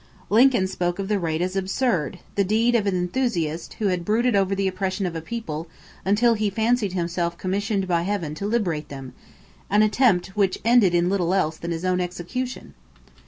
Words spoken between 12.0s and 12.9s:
execution."